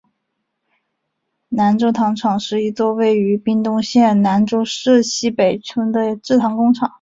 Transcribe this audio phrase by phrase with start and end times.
[1.49, 6.89] 南州糖厂是一座位于屏东县南州乡溪北村的制糖工厂。